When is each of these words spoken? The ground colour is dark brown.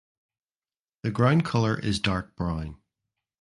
The 1.03 1.11
ground 1.11 1.45
colour 1.45 1.77
is 1.79 1.99
dark 1.99 2.35
brown. 2.35 2.77